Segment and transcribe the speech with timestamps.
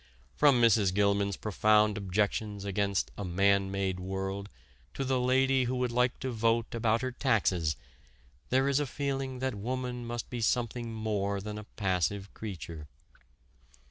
[0.33, 0.95] From Mrs.
[0.95, 4.49] Gilman's profound objections against a "man made" world
[4.95, 7.75] to the lady who would like to vote about her taxes,
[8.49, 12.87] there is a feeling that woman must be something more than a passive creature.